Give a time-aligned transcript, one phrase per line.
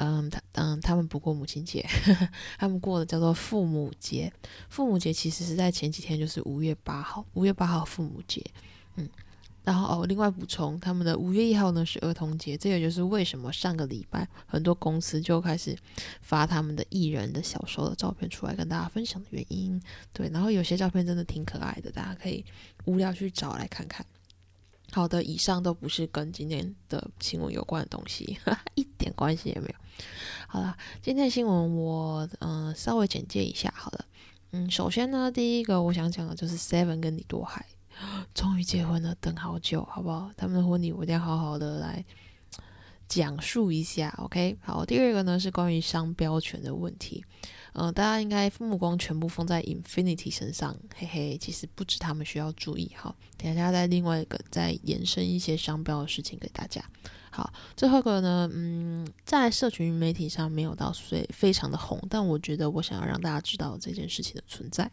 [0.00, 1.84] 嗯，他嗯，他们不过母亲节，
[2.58, 4.32] 他们过的叫做父母节。
[4.68, 8.44] 父母节其实是在前几天，就是五月八号，五月八号父母节，
[8.96, 9.08] 嗯。
[9.64, 15.76] 然后哦，另外补充，他们的五月一号呢是儿童节，这也就是为什么上个礼拜很多公司就开始
[16.22, 19.78] 发他们的艺人的小时候的照片出来跟大家分享的原因。
[20.10, 22.42] 对，然后有些照片真的挺可爱的，大家可以
[22.86, 24.06] 无聊去找来看看。
[24.92, 28.38] 好的，以上都不是跟今天的新闻有关的东西，
[28.74, 29.74] 一点关系也没有。
[30.46, 33.72] 好了，今天的新闻我嗯稍微简介一下。
[33.76, 34.04] 好了，
[34.52, 37.66] 嗯，首先呢，第一个我想讲的就是 Seven 跟李多海。
[38.32, 40.30] 终于结婚了，等好久，好不好？
[40.36, 42.04] 他们的婚礼我一定要好好的来
[43.08, 44.14] 讲述一下。
[44.18, 44.84] OK，好。
[44.86, 47.24] 第二个呢是关于商标权的问题，
[47.80, 52.90] 嗯，大家应该目光全部放在 Infinity 身上，嘿嘿，其实不止他们需要注意。
[52.96, 56.84] 好，等下再另外一个再延伸一些商标的事情给大家。
[57.30, 64.90] 好，最后一个呢，嗯，在社群媒体上没有到所以非常的红，但我觉得我想要让大家知道这件事情的存在。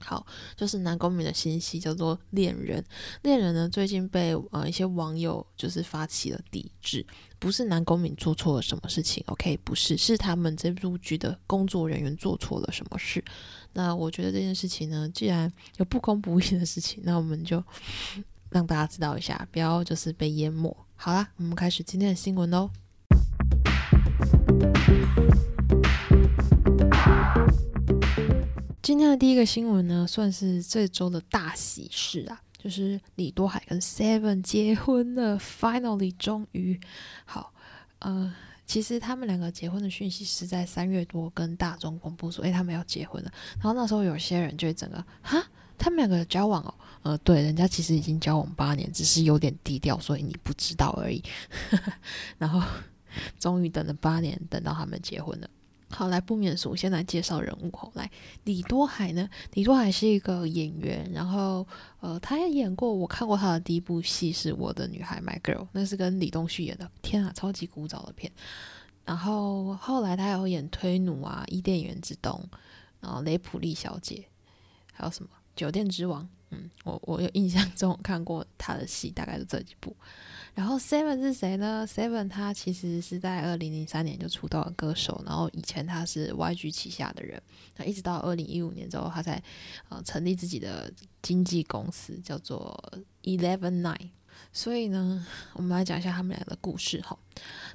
[0.00, 2.80] 好，就是南宫珉的新戏叫做《恋人》，
[3.22, 7.04] 恋人呢最近被呃一些网友就是发起了抵制，
[7.38, 13.22] 不是南宫珉做错了什么事情，OK，不是，是他们这部剧的工作人员做错了什么事。
[13.72, 17.62] 那我觉得这件事情呢，既然有不公不义的事情，那我们就
[18.50, 20.74] 让大家知道一下，不要就是被淹没。
[20.94, 22.70] 好啦，我们开始今天的新闻喽。
[28.88, 36.80] 今天的第一个新闻呢，算是这周的大喜事啊，就是李多海跟 Seven 结婚了，Finally，终于
[37.26, 37.52] 好。
[37.98, 43.30] 呃，其实他们两个结婚的讯息是在三月多跟大众公布说，哎，他们要结婚了。
[43.56, 45.46] 然后那时候有些人就整个哈，
[45.76, 51.22] 他们两个交往哦，呃，对，人家其实已经交往八年，只是有点低调，所以你不知道而已。
[52.38, 52.66] 然后
[53.38, 55.50] 终于等了八年，等到他们结婚了。
[55.90, 57.70] 好，来不免俗，先来介绍人物。
[57.76, 58.10] 后来，
[58.44, 59.28] 李多海呢？
[59.54, 61.66] 李多海是一个演员，然后
[62.00, 66.90] 呃，他也演过，我看过他的第一部戏是《我的女孩 My Girl》，那是跟李东旭演的。
[67.00, 68.30] 天啊，超级古早的片。
[69.04, 72.32] 然后后来他有演《推奴》啊，《伊甸园之东》，
[73.00, 74.16] 然后《雷普利小姐》，
[74.92, 76.22] 还有什么《酒店之王》？
[76.50, 79.96] 嗯，我我有印象中看过他的戏，大概是这几部。
[80.58, 87.40] 然后 Seven 是谁呢？Seven 他其实是在二零零三年就出道的歌手，然后以前他是 YG 旗下的人，
[87.76, 89.40] 那一直到二零一五年之后，他才
[89.88, 90.92] 呃成立自己的
[91.22, 92.76] 经纪公司，叫做
[93.22, 94.08] Eleven Nine。
[94.52, 97.16] 所以呢， 我们来讲一下他们俩的故事哈。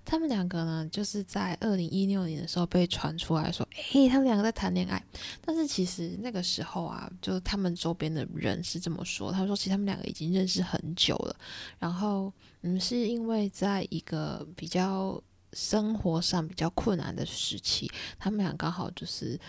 [0.06, 5.02] 他们两个呢，就是在二零一六年的时候被传出来说，诶，他们两个在谈恋爱。
[5.46, 11.36] 但是其实那个时候啊，就他们周边的人是这么说，他们说其实他们两个已经认识很久了。
[11.80, 12.34] 然后，
[12.64, 15.22] 嗯，是因为在一个比较
[15.54, 17.90] 生活上比较困难的时期，
[18.20, 19.40] 他们俩刚好就是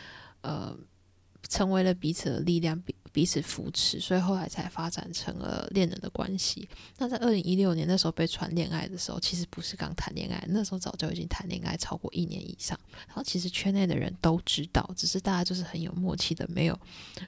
[0.42, 0.76] 呃，
[1.48, 2.80] 成为了彼此的力量。
[3.14, 6.68] 彼此扶持，所以后来才发展成了恋人的关系。
[6.98, 12.76] 那在二零一六年那时候被传恋爱的时候，其实不是刚谈恋爱，那时候早就已经谈恋爱超过一年以上。
[13.06, 16.76] 然后其实圈内的人都知道，只是大家就是很有默契的，没有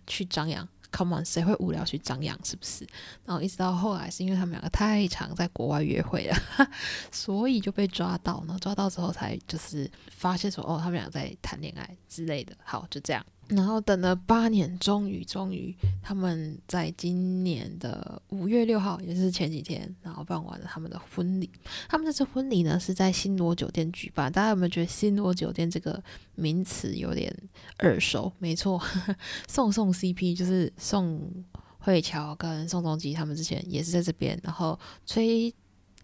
[0.08, 0.68] 去张扬。
[0.90, 2.36] Come on，谁会无聊去张扬？
[2.44, 2.84] 是不是？
[3.24, 6.36] 然后一直到后来，是因为他们两个太常在国外约会了，
[7.12, 8.42] 所以就被抓到。
[8.46, 12.56] 然后抓到之后，才就是发现说，哦，他们俩在谈恋爱之类的。
[12.64, 13.24] 好，就这样。
[13.48, 21.48] 然后等了八年，终于终于，他们在今年的五月六号，也是前几天，然后办完了他们的婚礼。
[21.88, 24.32] 他们这次婚礼呢是在新罗酒店举办。
[24.32, 26.02] 大家有没有觉得新罗酒店这个
[26.34, 27.32] 名词有点
[27.80, 28.32] 耳熟？
[28.38, 28.82] 没错，
[29.48, 31.30] 宋宋 CP 就是宋
[31.78, 35.54] 慧乔跟宋仲基他们之前也是在这边，然后崔。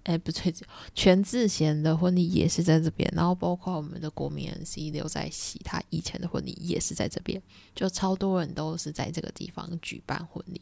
[0.04, 0.52] 哎，不对，
[0.94, 7.40] 全智贤的婚礼也是在这边，然后包括我们的国民 MC 刘在熙，他以前的婚礼也是在这边，
[7.74, 10.60] 就超多人都是在这个地方举办婚礼。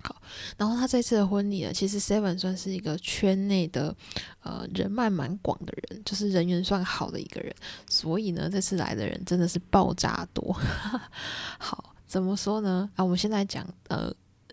[0.00, 0.22] 好，
[0.56, 3.94] 然后他这次的婚礼呢，其实 Seven 算是一个圈内的
[4.42, 7.54] 呃人脉蛮广的人，就是人缘算好的一个人，
[7.90, 10.56] 所以呢，这次来的人真的是爆炸多。
[11.58, 12.88] 好，怎么说呢？
[12.94, 14.10] 啊，我们现在讲呃。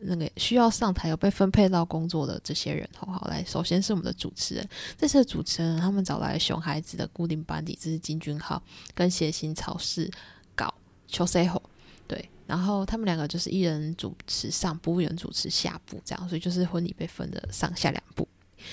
[0.07, 3.43] 那个需要上台有被分配到工作的这些人，好好来。
[3.43, 8.61] 首先是我们的主持人，这次的主持人他们找来熊孩子的固定班底，这是金俊浩
[8.93, 10.09] 跟谐星超市
[10.55, 10.73] 搞
[11.07, 11.61] 邱 C 后，
[12.07, 18.27] 对，然后他们两个就是一人主持上部，一人主持下部，这样，所以就是婚礼被分的上下两部。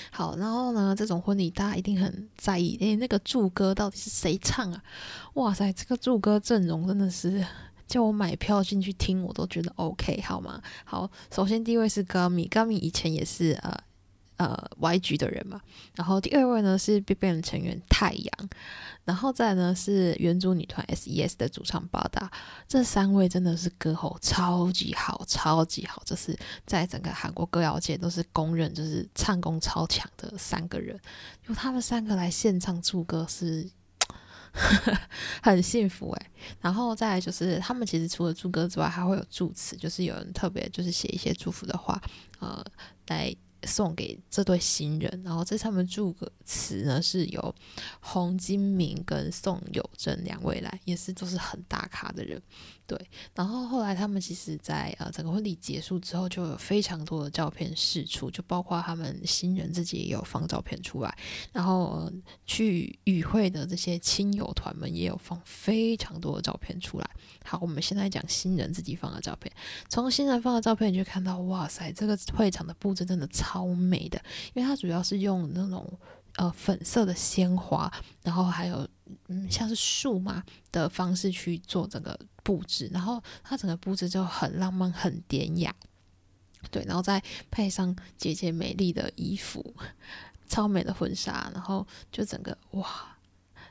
[0.09, 4.83] 好，然后呢，这种婚礼大家一定很在意，诶，那个祝歌到底是谁唱啊？
[5.33, 7.45] 哇塞，这个祝歌阵容真的是
[7.87, 10.61] 叫我买票进去听，我都觉得 OK，好吗？
[10.85, 13.77] 好，首先第一位是 Gummy，Gummy 以前也是呃。
[14.37, 15.61] 呃，YG 的人嘛，
[15.95, 18.49] 然后第二位呢是 BigBang 成员太阳，
[19.05, 22.29] 然后再呢是原主女团 S.E.S 的主唱巴达，
[22.67, 26.35] 这三位真的是歌喉超级好，超级好，就是
[26.65, 30.99] 在整个韩国歌谣界都是公认就是唱功超强的三个人，
[31.47, 33.69] 由他们三个来现场祝歌是
[35.41, 36.31] 很幸福诶。
[36.61, 42.01] 然后再来就是他们其实除了祝歌之外，还会有祝词，就是有人特别就是写一些祝福的话，
[42.39, 42.63] 呃，
[43.07, 43.35] 来。
[43.65, 47.55] 送给这对新人，然后这他们祝歌词呢，是由
[48.01, 52.41] 洪金明跟宋友珍两位来，也是都是很大咖的人。
[52.85, 52.99] 对，
[53.33, 61.17] 然后后来他们其实，在呃整个婚礼结束之后，就有非常多的照片释出，就包括他们新人自己也有放照片出来，
[61.53, 62.11] 然后
[62.45, 67.09] 去与会的这些亲友团们也有放非常多的照片出来。
[67.45, 69.51] 好，我们现在讲新人自己放的照片，
[69.87, 74.21] 从新人放的照片你就看到，哇塞，这个会场的布置真的超美的，
[74.53, 75.91] 因为它主要是用那种
[76.35, 77.91] 呃粉色的鲜花，
[78.23, 78.87] 然后还有
[79.27, 82.19] 嗯像是树嘛的方式去做整个。
[82.45, 85.73] 布置，然后它整个布置就很浪漫、很典雅，
[86.69, 89.73] 对，然后再配上姐姐美丽的衣服、
[90.45, 93.17] 超美的婚纱，然后就整个哇，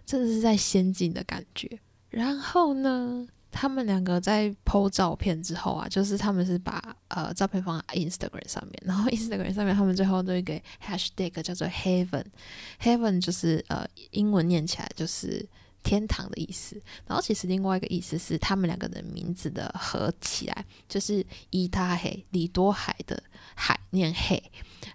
[0.07, 1.81] 真的是在仙境的感觉。
[2.09, 15.49] 然后呢，他们两个在 PO 照片之后啊，就是他们是把呃照片放在 Instagram 上面， 然后 Instagram 上面他们最后都一个 Hashtag 叫做 Heaven，Heaven 就是呃英文念起来就是。
[15.85, 23.21] 天堂的意思，然后其实另外一个意思是他们两个的名字的合起来，就是伊他黑里多海的
[23.57, 24.41] 海念黑，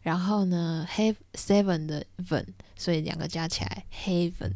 [0.02, 2.46] 然后呢 have seven 的 ven，
[2.78, 4.54] 所以两个加起来 heaven，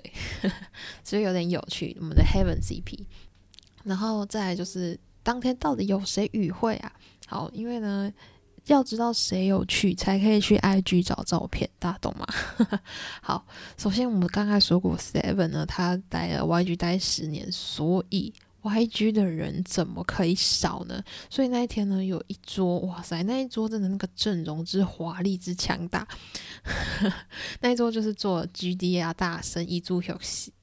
[0.00, 0.12] 对，
[1.04, 1.96] 所以有点有趣。
[2.00, 3.04] 我们的 heaven CP，
[3.84, 6.92] 然后再就是当天到底有谁与会啊？
[7.26, 8.12] 好，因为呢。
[8.68, 12.26] 要知道谁有去，才可以去 IG 找照片，大家懂吗？
[13.20, 13.46] 好，
[13.76, 18.32] 首先我们刚才说过，Seven 呢，他待了 YG 待十年，所以
[18.64, 21.00] YG 的人怎么可以少呢？
[21.30, 26.08] 所以那一天呢，有一桌，哇塞，那一桌真的那个阵容之华丽之强大，
[27.60, 30.18] 那一桌就是做 GD 啊、大神、一株有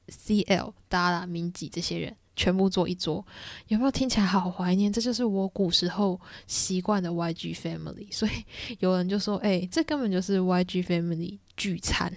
[0.09, 2.15] CL、达拉、明吉这些人。
[2.33, 3.23] 全部坐一桌，
[3.67, 4.91] 有没有听起来好怀念？
[4.91, 8.11] 这就是我古时候习惯的 YG Family。
[8.11, 8.31] 所以
[8.79, 12.11] 有人就说：“哎，这根本就是 YG Family 聚餐，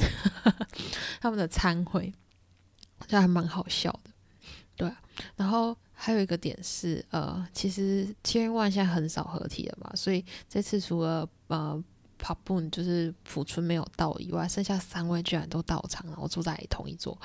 [1.20, 2.14] 他们的餐会，
[3.08, 4.10] 这还蛮好笑的。”
[4.76, 4.90] 对，
[5.36, 11.82] 然后还有一个点是，呃，其实千万现在很少合体了嘛，所以这次除了呃。
[12.16, 17.20] p o n 就是朴春没有到以外，剩下三位居然都到场，然后坐在同一桌，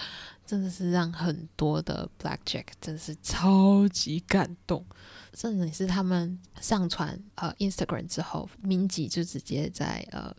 [0.46, 4.86] 真的是让很多的 Black Jack 真是超级感动。
[5.34, 10.36] 甚至是他们上传呃 Instagram 之后，明吉就直接在呃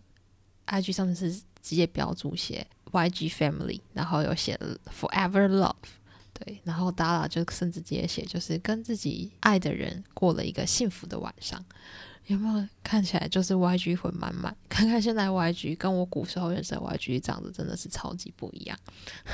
[0.66, 4.60] IG 上面是直接标注写 YG Family，然后有写
[5.00, 5.74] Forever Love，
[6.44, 11.64] 对，然后 Dara 就甚至直接写就是跟自己爱的人过了一个幸福的晚上。
[12.26, 14.54] 有没有看起来就是 YG 魂满满？
[14.68, 18.78] 看看现在 YG 跟我古时候认识的 YG 长得真的是超级不一样。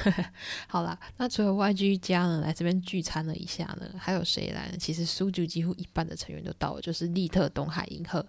[0.66, 4.78] 好啦，那除了 YG 家呢来这边聚餐了一下呢，还有谁来呢？
[4.78, 8.26] 其实苏九几乎一半的成员都到了，就是利特、东海、银河、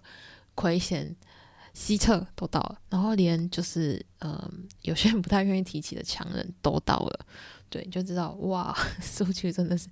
[0.54, 1.16] 奎贤、
[1.72, 7.26] 西澈都到了，然后连就是嗯有些人不太愿意提起的强人都到了。
[7.70, 9.88] 对，就知道哇， 苏菊真的是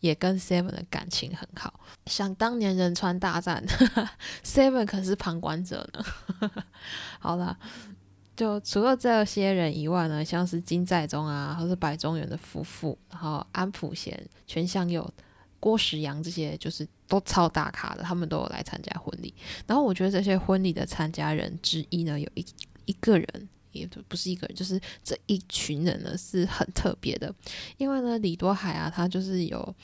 [0.00, 1.80] 也跟 Seven 的感情很好。
[2.06, 3.64] 想当年仁川大战，
[4.44, 6.04] Seven 可是旁观者呢。
[7.18, 7.56] 好了，
[8.36, 15.08] 就除了这些人以外呢，像是金在中啊，或是白中原的夫妇，然后安普贤、全相佑、
[15.58, 19.32] 郭时阳这些，就是都超大咖的，他们都有来参加婚礼。
[19.66, 22.44] 然后我觉得这些婚礼的参加人之一呢，有一
[22.84, 23.48] 一个人。
[23.74, 27.34] 也不是一个人，就是这一群人呢是很特别的，
[27.76, 29.74] 因为呢，李多海啊，他就是有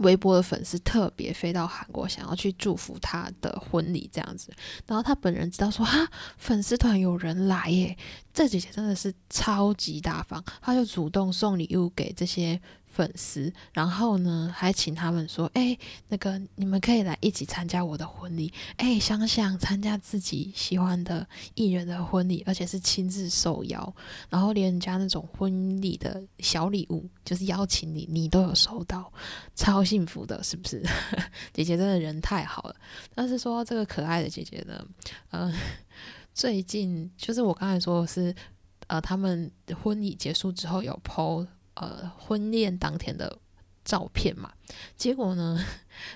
[0.00, 4.52] 微博的粉丝特别飞到韩国，想要去祝福他的婚礼这样子。
[4.86, 6.06] 然后他本人知道说哈，
[6.36, 7.96] 粉丝团有人来耶，
[8.32, 12.60] 这姐姐真的是超级大方，他就主动送礼物给这些
[12.98, 15.78] 粉丝，然后呢，还请他们说：“哎，
[16.08, 21.24] 那个你们可以来一起参加我的婚礼。”哎，想想参加自己喜欢的
[21.54, 23.94] 艺人的婚礼，而且是亲自受邀，
[24.28, 29.12] 然后连人家那种婚礼的小礼物，就是邀请你，你都有收到，
[29.54, 30.82] 超幸福的，是不是？
[31.54, 32.74] 姐姐真的人太好了。
[33.14, 34.84] 但是说这个可爱的姐姐呢，
[35.30, 35.54] 嗯，
[36.34, 38.34] 最近就是我刚才说的是，
[38.88, 39.48] 呃，他们
[39.84, 41.46] 婚礼结束之后有 PO。
[41.80, 43.38] 呃，婚宴当天的
[43.84, 44.52] 照片嘛，
[44.96, 45.64] 结果呢，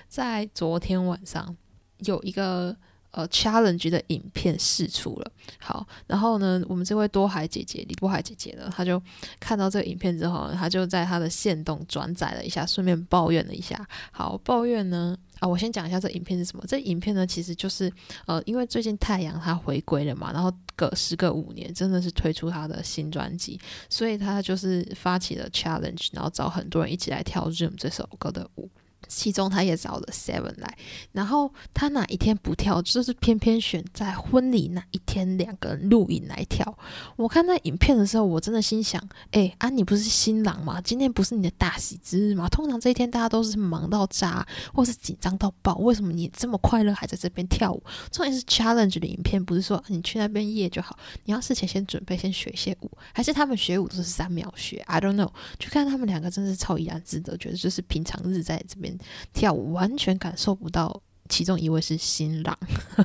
[0.09, 1.55] 在昨天晚上
[1.99, 2.75] 有一个
[3.11, 5.31] 呃 challenge 的影片试出了。
[5.59, 9.01] 好，然后呢，我们这位多海姐姐李多海姐姐呢，她就
[9.39, 13.87] 看到这个影片之后，她就在她的线动转载了一下，顺便抱怨了一下。
[14.11, 15.17] 好，抱怨呢。
[15.43, 16.63] 啊，我先讲一下这影片是什么。
[16.65, 17.91] 这影片呢，其实就是
[18.25, 23.59] 呃，因为最近太阳他回归了嘛，然后隔时隔五年，真的是推出他的新专辑，
[23.89, 28.69] 所以他就是发起了 challenge，然后找很多人一起来跳《Zoom》这首歌的舞。
[29.15, 30.77] 其中他也找了 Seven 来，
[31.11, 36.77] 然后他哪一天不跳，就是偏偏选在婚礼那一天两个人录影来跳。
[37.15, 39.01] 我看那影片的时候，我真的心想：
[39.31, 40.81] 哎，啊，你不是新郎吗？
[40.81, 42.47] 今天不是你的大喜之日吗？
[42.49, 47.81] 通常这一天大家都是忙到炸，或是紧张到爆，为什么你这么快乐还在这边跳舞？
[48.11, 55.31] 重点是 challenge 的影片，不是说你去那边夜就好，你要事前先准备，先学一些舞，还是他们学舞都是三秒学？I don't know。
[55.59, 58.97] 就看他们两个真的是超怡然自得，觉得就是平常日在这边。
[59.33, 62.57] 跳舞完全感受不到，其中一位是新郎。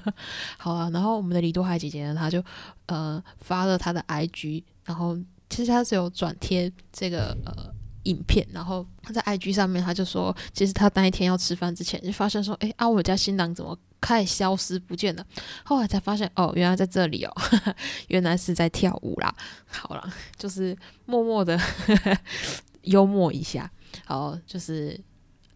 [0.58, 2.42] 好了，然后我们的李多海姐姐呢，她就
[2.86, 5.16] 呃发了她的 IG，然后
[5.48, 7.72] 其实她是有转贴这个呃
[8.04, 15.24] 影片，然后她在 IG 上面，她就说，其实她那一天要吃饭之前就发现说，哎啊，我家新郎怎么开始消失不见了？
[15.64, 17.32] 后来才发现，哦，原来在这里哦，
[18.08, 19.34] 原来是在跳舞啦。
[19.66, 20.76] 好了，就是
[21.06, 21.58] 默默的
[22.82, 23.70] 幽默一下，
[24.04, 24.98] 好，就是。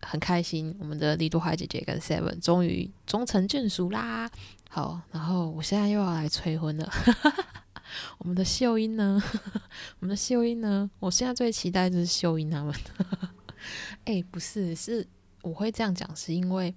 [0.03, 4.31] 很开心，我们的李多海姐姐跟 Seven 终于终成眷属啦！
[4.69, 6.93] 好，然后我现在又要来催婚了。
[8.19, 9.23] 我们的秀英呢？
[10.01, 10.91] 我们的秀英呢？
[10.99, 12.75] 我现在最期待就是秀英他们。
[14.05, 15.07] 哎，不是，是
[15.43, 16.75] 我会这样讲，是因为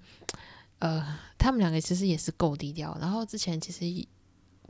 [0.79, 2.97] 呃，他们两个其实也是够低调。
[2.99, 4.07] 然后之前其实。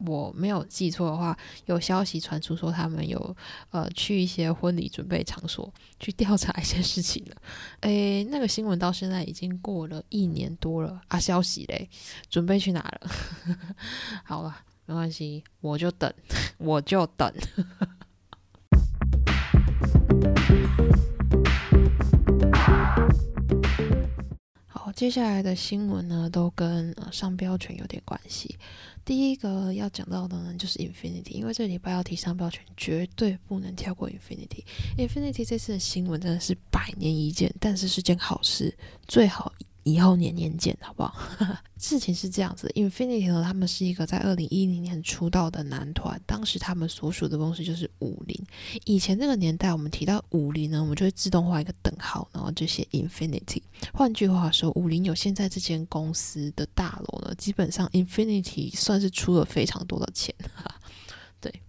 [0.05, 3.35] 我没有记错的话，有消息传出说他们有
[3.71, 7.35] 呃去一些婚礼准备场所去调查一些事情了。
[7.81, 11.89] 诶，那个新闻到现在已经过了一年多了啊，消息嘞，
[12.29, 13.11] 准备去哪了？
[14.23, 16.11] 好了，没关系，我就等，
[16.57, 17.33] 我就等。
[24.95, 28.57] 接下来的新闻呢，都跟呃商标权有点关系。
[29.03, 34.63] 第一个要讲到的呢，就是 Infinity，因为这礼拜要提商标权，绝对不能跳过 Infinity。
[34.97, 38.73] Infinity 这次的新闻真的是百年一见，但是是件好事，
[39.05, 39.53] 最好。
[39.85, 41.15] 以后年年见，好不好？
[41.77, 48.35] 事情是这样子，Infinity 呢，他们是一个在二零一零年出道的男团，当时他们所属的公司就是五菱。
[48.85, 53.61] 以前那个年代，我们提到五菱呢，我们就会自动画一个等号，然后就写 Infinity。
[53.93, 60.33] 换句话说，五菱有现在这间公司的大楼呢，基本上 Infinity 算是出了非常多的钱。
[61.39, 61.61] 对，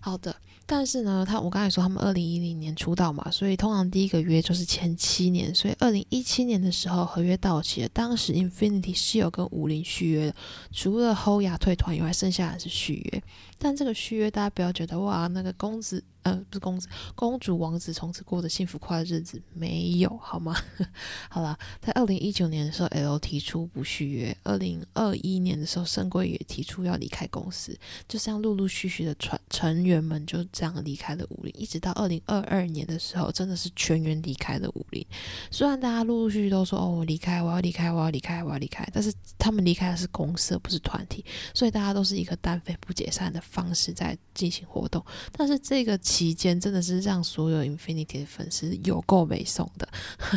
[0.00, 0.34] 好的。
[0.70, 10.34] 但是呢，他我刚才说他们二零一零年出道嘛，所以通常第一个约就是签七年，所以二零一七年的时候合约到期了，当时 Infinity 是有跟五林续约的，
[10.70, 13.22] 除了 h o y a 退团以外，剩下的是续约。
[13.56, 16.04] 但这个续约大家不要觉得哇，那个公子。
[16.34, 20.56] 不是公子，公主王子从此过着幸福快乐日子，没有好吗？
[21.28, 35.04] 好了，在二零一九年的时候，L 提出不续约；二零二一年的时候，深贵也提出要离开公司，就这样陆陆续续的成成员们就这样离开了武林，一直到二零二二年的时候，真的是全员离开了武林。
[35.50, 45.04] 虽然大家陆陆续续都说哦，我离开，我要离开，我要离开，我要离开，但是他们离开的是公司，不是团体，所以大家都是一个单飞不解散的方式在进行活动。
[45.32, 45.98] 但是这个。
[46.18, 49.88] 期间真的是让所有 Infinity 的粉丝有够美送的，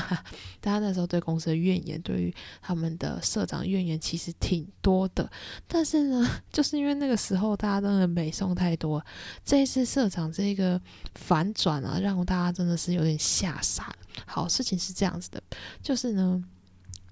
[0.61, 5.27] 大家那时候对公司的怨言，对于他们的社长怨言其实挺多的。
[5.67, 9.03] 但是呢， 就是因为那个时候大家真的美送太多，
[9.43, 10.79] 这一次社长这个
[11.15, 13.91] 反转啊，让大家真的是有点吓傻。
[14.27, 15.41] 好，事情是这样子的，
[15.81, 16.43] 就是呢。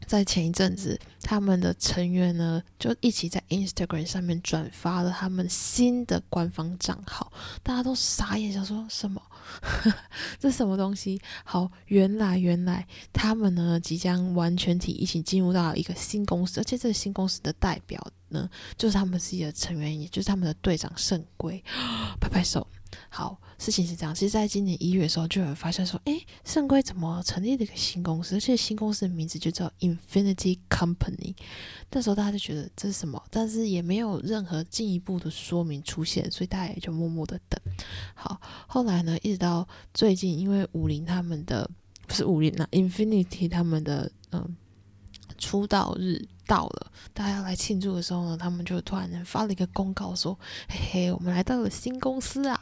[0.09, 9.21] 在前一阵子，他们的成员呢就一起在 Instagram 上面转发了他们新的官方账号，大家都傻眼，想说什么？
[10.39, 11.21] 这什么东西？
[11.43, 18.49] 好，原来原来他们呢即将完全体一起进入到一个新公司，而且这个新公司的代表呢
[18.79, 21.63] 就是他们自己的成员，也就是他们的队长圣龟，
[22.19, 22.65] 拍拍手。
[23.09, 31.35] 好，事情是这样，其实在今年一月的时候，就有人发现说，诶，圣龟怎么成立了一个新公司，而且新公司的名字就叫 Infinity Company。
[31.91, 37.59] 那时候大家就觉得这是什么，但是也没有任何进一步的说明出现，所以大家也就默默的等。
[38.15, 41.69] 好，后来呢，一直到最近，因为武林他们的
[42.07, 44.55] 不是武林啊，Infinity 他们的嗯
[45.37, 46.25] 出道日。
[46.49, 50.33] 到了，大家要来庆祝的时候呢，他们就突然发了一个公告说
[50.67, 52.59] ：“嘿嘿，我们来到了新公司啊！”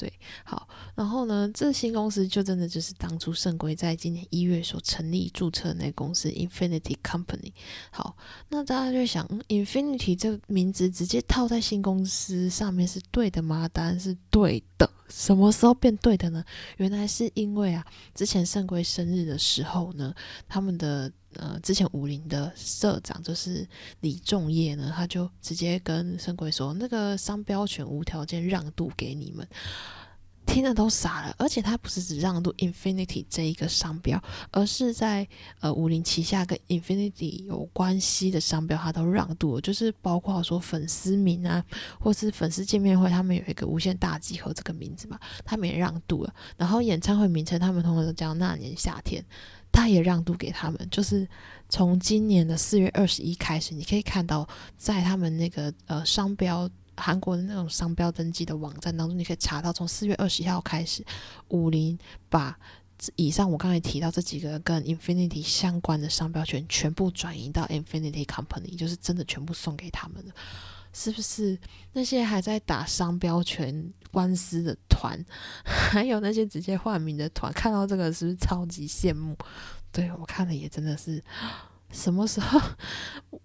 [0.00, 0.10] 对，
[0.44, 7.52] 好，然后呢，这新公司就真的就是当初圣龟在今年一月所成立注册的那公司 Infinity Company。
[7.90, 8.16] 好，
[8.48, 13.68] 那大家就想，Infinity 这个名字直接套在新公司上面是对的吗？
[13.70, 14.90] 答案是对的。
[15.10, 16.44] 什么时候变对的呢？
[16.78, 20.14] 原来是因为啊，之前圣龟生日的时候呢，
[20.48, 21.12] 他们的。
[21.36, 23.64] 呃，之前武林的社长就是
[24.00, 29.46] 李仲业呢，他就直接跟圣龟说，那个商标权无条件让渡给你们，
[30.52, 31.34] 听了都傻了。
[31.38, 35.26] 而且他不是只让渡 Infinity 这一个商标，而是在
[35.60, 41.64] 呃武林旗下跟 Infinity 有关系的商标，他都让渡了，就是包括说粉丝名啊，
[42.00, 46.34] 或是粉丝见面会，他们有一个无限大集合这个名字嘛，他们也让渡了。
[46.56, 49.24] 然后演唱会名称，他们通常都叫那年夏天。
[49.72, 51.24] 他也让渡给他们，就是
[51.68, 54.44] 从今年的四月二十一开始，你可以看到
[54.76, 56.68] 在他们那个呃商标
[57.00, 61.04] 韩国的那种商标登记的网站当中，你可以查到从四月二十一号开始，
[61.48, 62.58] 武林把
[63.16, 70.32] 以上我刚才提到这几个跟 Infinity 相关的商标权全部转移到 Infinity Company，就是真的全部送给他们了。
[70.92, 71.56] 是不是
[71.92, 75.24] 那些还在打商标权官司的团，
[75.64, 79.36] 还有那些直接换名的团，看到这个是不是超级羡慕？
[79.92, 81.22] 对我看了也真的是。
[81.92, 82.60] 什么时候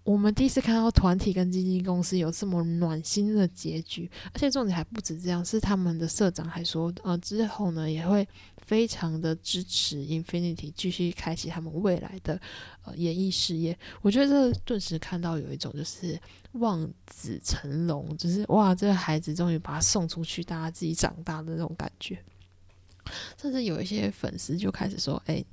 [0.04, 4.08] 我们第一次看到团体跟基金公司有这么暖心的结局？
[4.32, 8.26] 而且重点还不止这样，是他们的社长还说，呃，之后呢也会
[8.58, 12.40] 非常的支持 Infinity 继续开启他们未来的
[12.84, 13.76] 呃演艺事业。
[14.00, 16.18] 我觉得这顿时看到有一种就是
[16.52, 22.16] 望子成龙，就是哇，这个孩子终于把他送出去，大家自己长大的那种感觉。
[23.40, 25.44] 甚至有一些粉丝就开始说，哎，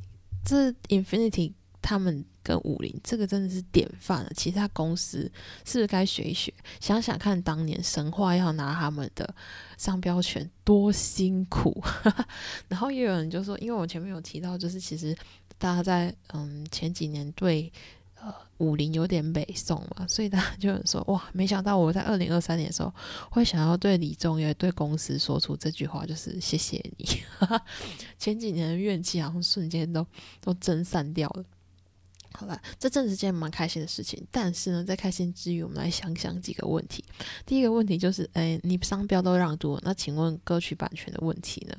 [0.46, 1.54] 这 Infinity。
[1.84, 5.30] 他们跟武林这个真的是典范了，其他公司
[5.66, 6.52] 是不是该学一学？
[6.80, 9.36] 想想看，当年神话要拿他们的
[9.78, 11.84] 商标权多辛苦。
[12.70, 15.14] 然后也有人就说，因为我前面有提到，就是其实
[15.58, 17.72] 大家在嗯前几年对
[18.16, 22.94] 呃武林有点北宋嘛，所以大家就有说哇，没想到我在二零二三年的时候
[23.30, 27.06] 会想要对李宗也对公司说出这句话，就是谢谢你。
[28.18, 30.08] 前几年的怨气好像瞬间都
[30.40, 31.44] 都蒸散掉了。
[32.36, 34.26] 好了，这正是件蛮开心的事情。
[34.32, 37.04] 但是呢，在开心之余，我们来想想几个问题。
[37.46, 41.76] 第一个问题就是，哎，你商标都让渡，那请问歌曲版权的问题呢？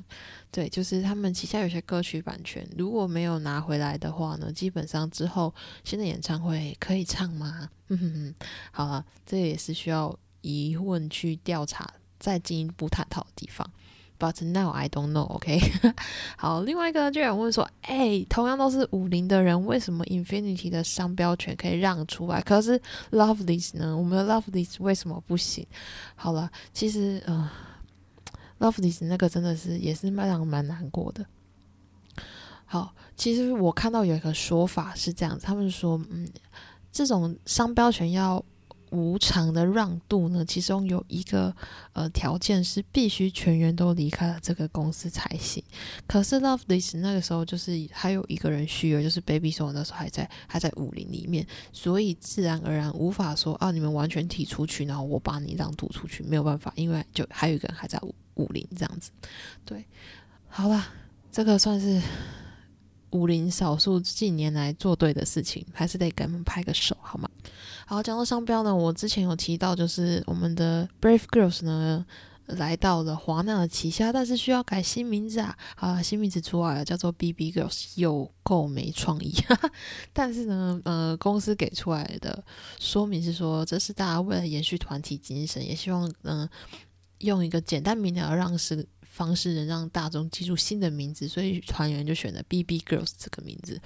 [0.51, 7.69] 对，就是他们旗下有些歌曲版权，如果没有拿回来的话呢，基本上之后新的演唱会可以唱吗？
[7.89, 8.35] 嗯哼哼，
[8.71, 13.69] 好了，这也是需要疑问去调查、再进一步探讨的地方。
[14.17, 15.23] But now I don't know.
[15.23, 15.59] OK，
[16.37, 23.95] 好，另外一个就有人问说，哎，同样都是五零的人，为什么 Infinity 的商标权可以让出来，可是 Lovely's 呢？
[23.95, 25.67] 我们的 Lovely's 为什么不行？
[26.15, 27.49] 好了，其实呃
[28.59, 31.25] ，Lovely's 那个真的是也是蛮让蛮难过的。
[32.65, 36.25] 好，其实我看到有一个说法是这样子，他们说，嗯，
[36.91, 38.43] 这种商标权要。
[38.95, 40.43] 无偿的让渡呢？
[40.45, 41.55] 其中有一个
[41.93, 45.63] 呃条件是必须全员都离开了这个公司才行。
[46.07, 59.11] 可是 Love This 那个时候就是还有一个人续约，就是 Baby Soul 那时候还在还在武林里面，所以自然而然无法说啊你们完全提出去，然后我把你让渡出去，没有办法，因为就还有一个人还在武武林这样子。
[59.65, 59.85] 对，
[60.47, 60.85] 好了，
[61.31, 62.01] 这个算是
[63.11, 67.29] 武林少数近年来做对的事情，还是得给他们拍个手，好吗？
[67.87, 72.03] 好，讲到商标呢，我之前有提到，就是我们的 Brave Girls 呢
[72.47, 75.55] 来到了华纳的旗下，但是需要改新名字啊。
[75.75, 79.33] 啊，新名字出来了，叫做 BB Girls，有够没创意。
[80.11, 82.43] 但是呢，呃，公司给出来的
[82.79, 86.49] 说明是说，这是大家为了延续团体精神，也希望嗯
[87.19, 93.79] 用一个简单明了的让式方式，能让大众记住新的名字，所以团员就选了 BB Girls 这个名字。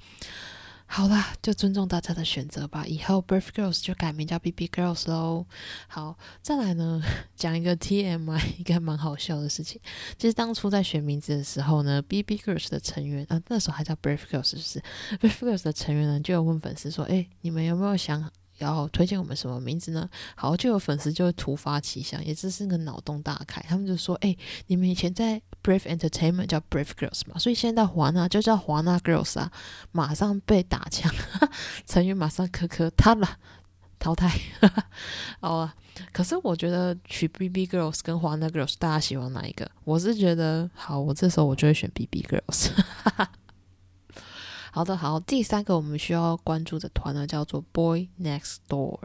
[0.91, 2.83] 好啦，就尊重大家的选择吧。
[2.87, 5.45] 以后 Birth Girls 就改名叫 BB Girls 喽。
[5.87, 6.99] 好，再来呢，
[7.37, 9.79] 讲一个 TMI，一个蛮好笑的事情。
[10.17, 14.81] 其实当初在选名字的时候呢，BB Girls 的成员啊，那时候还叫 Birth Girls，是不是
[15.19, 20.09] ？Birth Girls 的成员呢，就有问粉丝说：“哎，你们有没有想要推荐我们什么名字呢？
[20.35, 23.61] 好，就有粉丝就会突发奇想，也真是个脑洞大开。
[23.69, 29.51] 他们就说：“哎，你们以前在 Brave Entertainment 叫 Brave Girls 嘛，所以现在华纳就叫华纳 Girls 啊。”
[29.91, 31.11] 马上被打枪，
[31.85, 33.27] 成员马上磕磕他了，
[33.99, 34.31] 淘汰。
[35.41, 35.75] 好啊，
[36.13, 39.69] 可是我觉得取 BB Girls 跟华纳 Girls，大家喜欢哪一个？
[39.83, 42.69] 我是觉得好，我这时候我就会选 BB Girls。
[44.71, 48.99] 好的，好，第三个我们需要关注的团呢，叫做 Boy Next Door。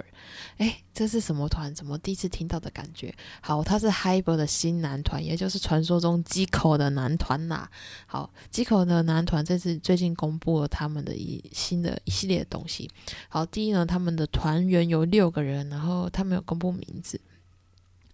[0.59, 1.75] 哎，这是什么团？
[1.75, 3.15] 怎么第一次听到的感觉？
[3.41, 7.69] 好，他是 Hyper 的新男团，也就是传说中机口的男团呐。
[8.07, 12.91] 好，机口的男团这次最近公布了他们的一新的一系列的东西。
[13.29, 17.21] 好，第一呢，他们的团员有六个人，然后他们有公布名字，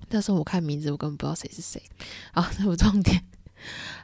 [0.09, 1.83] 但是我看名字我根本不知道谁是谁。
[2.33, 3.25] 好，这不重点。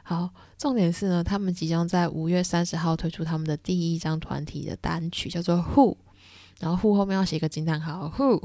[0.03, 5.93] 好，重点是呢，他们即将在五月三十号推出他们的第一张团体的单曲，叫做《Who》。
[6.59, 8.41] 然后 who 后面要写一个惊叹号，who，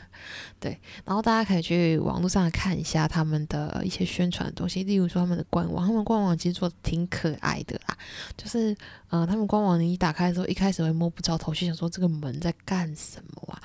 [0.60, 7.96] 对，然后大家可以去网络上看一下他们的一些宣传的东西，例如说他们的官网，他们官网其实做的挺可爱的啦，
[8.36, 8.76] 就是
[9.08, 13.62] 呃，他们官网你一打开的时候，一开始会摸不着头绪，想说这个门在干什么啊？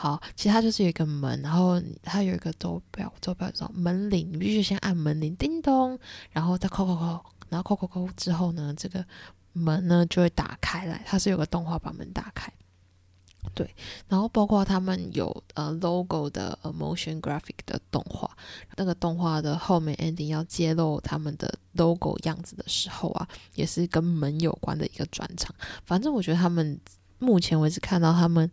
[0.00, 5.98] 好，其实它就是有一个门，然后它有一个周表，周表叫门铃，你必须先按门铃，叮咚，
[6.30, 9.04] 然后再扣扣扣，然后扣扣扣之后呢，这个
[9.54, 12.48] 门呢就会打开来，它是有个动画把门打开。
[13.54, 13.74] 对，
[14.06, 18.30] 然后包括他们有呃 logo 的 motion graphic 的动画，
[18.76, 25.52] 那个动画的后面 ending 要揭露他们的 logo 样子的时候啊，也是跟门有关的一个转场。
[25.84, 26.78] 反正我觉得他们
[27.18, 28.48] 目前为止看到他们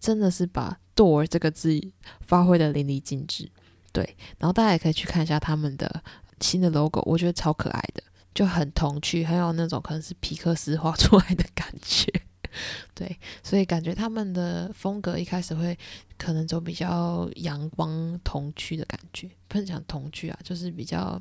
[0.00, 1.80] 真的是把 door 这个字
[2.20, 3.50] 发挥的淋漓尽致。
[3.92, 6.02] 对，然后大家也可以去看一下他们的
[6.40, 8.02] 新的 logo，我觉得超可爱的，
[8.34, 12.12] 就很童趣，很有那种可能是皮克斯画出来的感觉。
[12.94, 15.78] 对，所以感觉他们的风格一开始会
[16.18, 21.20] 可能走比较阳光童趣的感觉，不是讲童趣啊，就是比较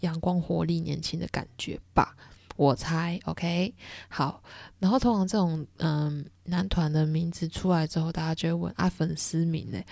[0.00, 2.16] 阳光活力年轻的感觉吧，
[2.62, 3.18] 我猜。
[3.24, 3.74] OK，
[4.08, 4.42] 好，
[4.78, 9.82] 然后通常这种嗯男团的名字出来之后，大家就会问啊粉丝名呢？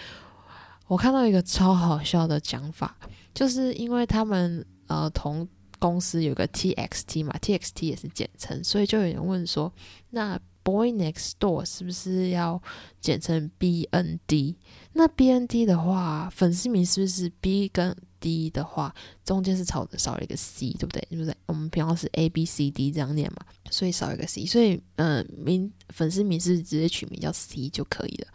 [0.87, 2.97] 我看到一个超好笑的讲法，
[3.35, 5.47] 就是因为他们呃同
[5.79, 9.73] 公司有个 TXT 嘛，TXT 也是简称，所以就有人问说
[10.11, 10.39] 那。
[10.63, 12.63] Boy Next Door 是不是要
[13.01, 14.57] 简称 BND？
[14.93, 18.95] 那 BND 的话，粉丝名是不是 B 跟 D 的话，
[19.25, 21.01] 中间是少少了一个 C，对不对？
[21.09, 21.35] 对不对？
[21.47, 23.39] 我们平常是 A B C D 这样念嘛，
[23.71, 28.29] 所以少一个 C，所以嗯，名粉丝名是直接取名叫 C 就可以了。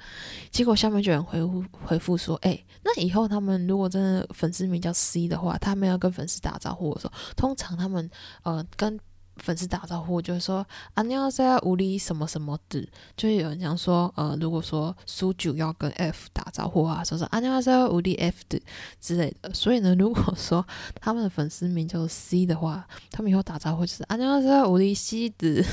[0.50, 8.10] 结果下面就有人回复回复说：“哎，那以后他们如果真的粉丝名叫 C 的话，他们要跟粉丝打招呼的时候，通常他们
[8.44, 9.00] 呃跟。”
[9.38, 18.62] 粉丝打招呼就是说啊，你要在无理什么什么的，就有人讲说，呃，如果说苏九要跟 F 打招呼啊，说说啊，你要在无理 F 的
[19.02, 19.54] 之类的。
[19.54, 20.66] 所以呢，如果说
[21.02, 25.64] 他们的粉丝名叫 C 的话，他们以后打招呼就是啊，你要在无理 C 的。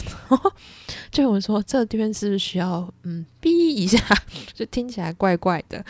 [1.11, 3.99] 就有人说这边是不是需要嗯逼一下，
[4.53, 5.85] 就听起来怪怪的。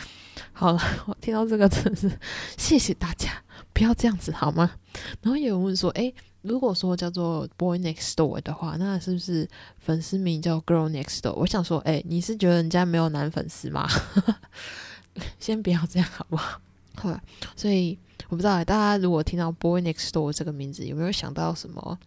[0.51, 2.11] 好了，我听到这个真的是
[2.57, 4.71] 谢谢大家，不要这样子好吗？
[5.21, 6.13] 然后有人问说，哎。
[6.43, 11.33] 如果说叫做 Boy Next Door 的话，那是不是粉丝名叫 Girl Next Door？
[11.33, 13.87] 我想说，哎，你是觉得人家没有男粉丝吗？
[15.39, 16.59] 先不要这样好不好？
[16.95, 17.23] 好吧，
[17.55, 17.97] 所以
[18.29, 21.97] 我不知道大家如果听到 Boy Next Door 这个名字，有没有想到什么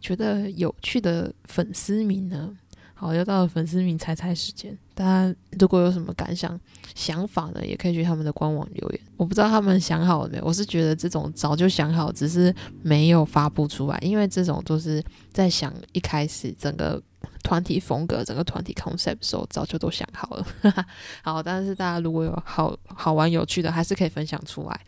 [0.00, 2.56] 觉得有趣的粉丝名呢？
[2.92, 4.78] 好，又到了粉丝名猜猜时间。
[4.94, 6.58] 大家如果有什么感想、
[6.94, 9.00] 想法呢，也可以去他们的官网留言。
[9.16, 15.02] 我不知道他们想好了没有，我是觉得这种早就想好，只是没有发布出来，因为这种都是
[15.32, 17.02] 在想一开始整个
[17.42, 20.46] 团体风格、整个团体 concept 的时候早就都想好了。
[21.22, 24.80] 好，但是大家如果有好好玩、有趣的，还是可以分享出来。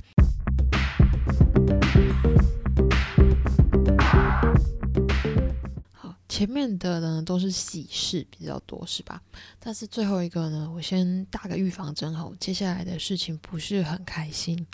[6.36, 9.22] 前面的呢都是喜事比较多，是吧？
[9.58, 14.66] 但是最后一个呢，我先打个预防针吼，接下来的事情不是很开心。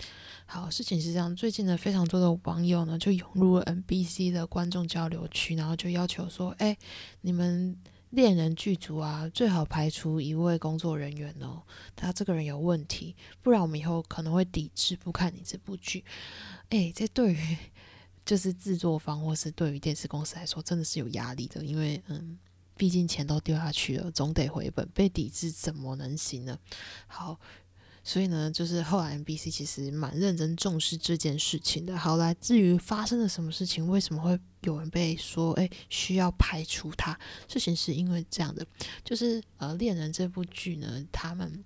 [0.45, 6.77] 好，事情是这样，最近呢，非常多的网友呢就涌入了 NBC 的观众交流区，然后就要求说：“哎，
[7.21, 7.77] 你们
[8.11, 11.63] 恋人剧组啊，最好排除一位工作人员哦，
[11.95, 16.05] 他这个人有问题，不然我们以后可能会抵制不看你这部剧。”
[16.71, 17.57] 哎，这对于。
[18.25, 22.39] 就是制作方或是对于电视公司来说，真的是有压力的，因为嗯，
[22.77, 26.59] 毕竟钱都丢下去了，总得回本，被抵制怎么能行呢？
[27.07, 27.39] 好，
[28.05, 31.97] 所以呢，就是后来 NBC 其实蛮认真重视这件事情的。
[31.99, 37.19] 好，来至于发生了什么事情，为什么会有人被说诶需要排除他？
[37.49, 38.67] 事情是因为这样的，
[39.05, 41.65] 就是呃，《恋人》这部剧呢，他们。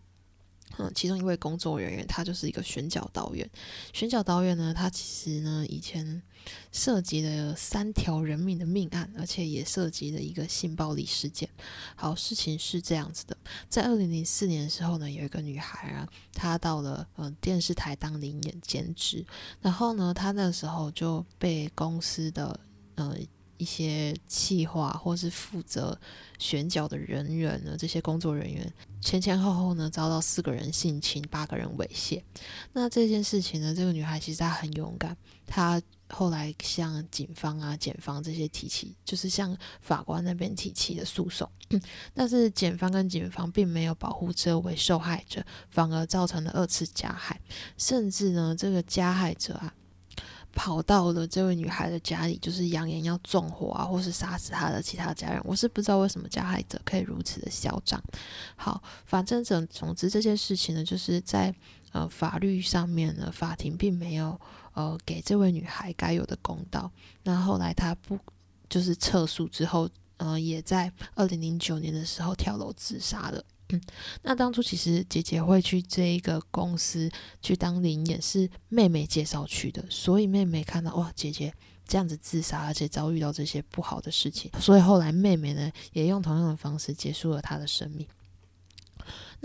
[0.78, 3.48] 嗯，其中一位工作人员，他就是一个选角导演。
[3.92, 6.22] 选角导演呢，他其实呢，以前
[6.70, 11.48] 涉及了三条人命的命案，而且也涉及了一个性暴力事件。
[11.94, 13.36] 好，事情是这样子的，
[13.68, 19.24] 在二零零四年的时候呢，有一个女孩啊，她到了呃电视台当领演兼职，
[19.60, 22.60] 然后呢，她那时候就被公司的
[22.96, 23.16] 呃。
[23.58, 25.98] 一些企划或是负责
[26.38, 32.22] 选角的人员呢，这些工作人员前前后后呢遭到四个人性侵，八个人猥亵。
[32.72, 35.16] 那这件事情呢，这个女孩其实她很勇敢，
[35.46, 41.50] 她后来向警方啊、检方这些提起，就是向法官那边提起的诉讼。
[42.14, 47.40] 但是检方跟警方并没有保护这位受害者，反而造成了二次加害，
[47.76, 49.74] 甚至呢，这个加害者啊。
[50.56, 55.38] 跑到了这位女孩的家里，就是扬言要纵火啊，或是杀死她的其他家人。
[55.44, 58.02] 我是不知道为什么加害者可以如此的嚣张。
[58.56, 61.54] 好，反正总总之这件事情呢，就是在
[61.92, 64.40] 呃法律上面呢，法庭并没有
[64.72, 66.90] 呃给这位女孩该有的公道。
[67.22, 68.18] 那后来她不
[68.70, 73.44] 就是撤诉之后，呃，也在二零零九年的时候跳楼自杀了。
[73.70, 73.80] 嗯，
[74.22, 77.10] 那当初其实姐姐会去这一个公司
[77.42, 81.52] 去当灵演，是妹妹介绍去的，所以妹妹看到哇，姐姐
[81.84, 88.06] 这样子自杀，而且遭遇到这些不好的事情，所以后来妹妹呢也用同样的方式结束了她的生命。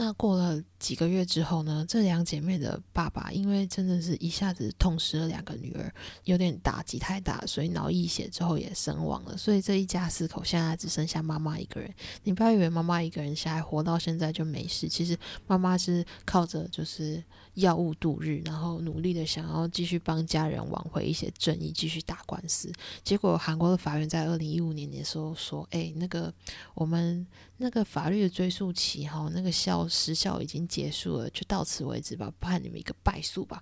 [0.03, 1.85] 那过了几个月之后呢？
[1.87, 9.37] 这两姐妹的爸爸因为真的是一下子痛失了两个女儿，有点打击太大，所以脑溢血之后也身亡了。
[9.37, 11.93] 所以这一家四口现在只剩下妈妈一个人。
[12.23, 22.73] 你不要以为妈妈一个人现在活到现在就没事，其实妈妈是靠着就是药物度日，然后努力的想要继续帮家人挽回一些正义，继续打官司。
[23.03, 26.33] 结果韩国的法院在二零一五年的时候说：“哎，那个
[26.73, 33.61] 我们那个法律的追诉期哈，那个效。”时效已经结束了，就到此为止吧，判你们一个败诉吧，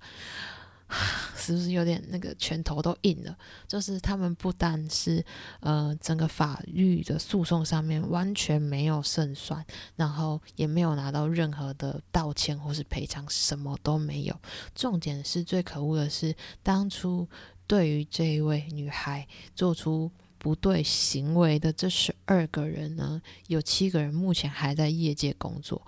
[1.36, 3.38] 是不是有点那个拳头都硬了？
[3.68, 5.26] 就是他们不单是
[5.60, 9.66] 呃整个法律的诉讼上面完全没有胜算，
[9.96, 14.40] 然后也没有拿到任何的道歉或是赔偿，什么都没有。
[14.74, 17.28] 重点是最可恶的是，当初
[17.68, 20.12] 对于这一位女孩做出。
[20.42, 25.86] 不对行为的这十二个人呢，有七个人目前还在业界工作。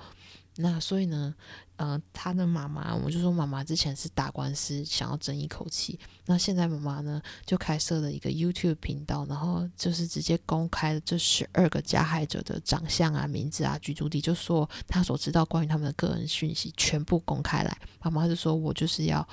[0.58, 1.34] 那所以呢，
[1.78, 17.78] 呃，他的妈妈，我们就说妈妈之前是打官司想要争一口气，那现在妈妈呢就开设了一个 YouTube 频道，然后就是直接公开了这十二个加害者的长相啊、名字啊、居住地，就说他所知道关于他们的个人讯息全部公开来。
[18.04, 19.26] 妈妈就说我就是要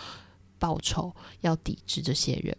[0.56, 2.56] 报仇，要抵制这些人。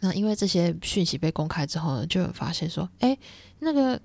[0.00, 3.16] 那因为这些讯息被公开之后呢，就有发现说，哎，
[3.60, 4.00] 那个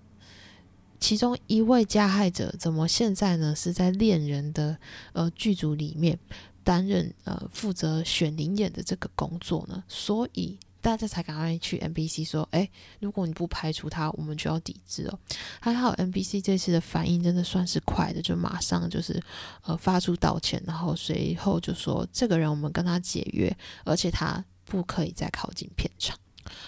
[0.99, 4.77] 其中一位加害者怎么现在呢是在恋人的
[5.13, 6.17] 呃剧组里面
[6.63, 9.83] 担任呃负责选灵演的这个工作呢？
[9.87, 15.19] 所以大家才赶快去 NBC 说，哎，如果你不排除他，我们就要抵制哦。
[15.59, 19.21] 还好 NBC 这次的反应真的算是快的，就马上就是
[19.63, 24.43] 呃发出道歉，然后随后就说这个人我们跟他解约，而且他。
[24.69, 26.17] 不可以再靠近片场。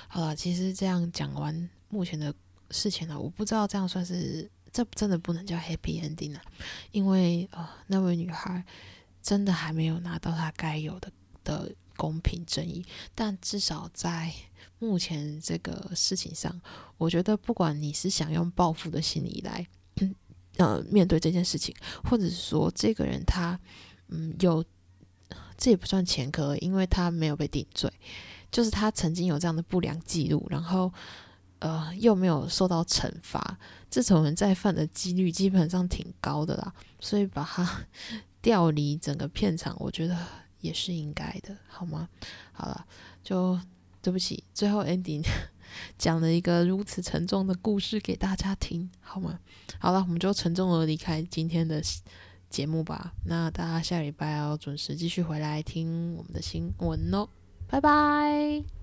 [0.08, 2.34] 好了，其实这样讲完目前的
[2.72, 6.42] 事情了，我不知道这样算是这真的不能叫 happy ending 啊，
[6.92, 8.64] 因为呃那位女孩
[9.22, 11.12] 真的还没有拿到她该有的
[11.44, 12.86] 的公平正义。
[13.14, 14.34] 但至少在
[14.80, 16.60] 目前这个事情上，
[16.98, 19.68] 我觉得不管你是想用报复的心理来
[20.58, 23.60] 呃面对这件事情，或者是说这个人他
[24.08, 24.64] 嗯有。
[25.62, 27.92] 这也不算前科，因为他没有被定罪，
[28.50, 30.90] 就是他曾经有这样的不良记录，然后
[31.60, 33.58] 呃又没有受到惩罚，
[33.90, 37.86] 这种人再犯的几率基本上挺高的啦，所以把他
[38.42, 40.18] 调离整个片场，我觉得
[40.62, 42.10] 也是应该的，好吗？
[42.52, 42.86] 好了，
[43.24, 43.60] 就
[44.02, 45.24] 对不起，最后 ending
[45.98, 49.40] 讲了一个如此沉重的故事给大家听，好吗？
[49.80, 51.82] 好了，我们就沉重而离开今天的。
[52.50, 57.30] 节目吧，那大家下礼拜要准时继续回来听我们的新闻哦，
[57.68, 58.79] 拜拜。